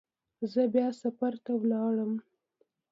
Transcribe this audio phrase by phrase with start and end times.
[0.51, 2.13] زه بیا سفر ته لاړم.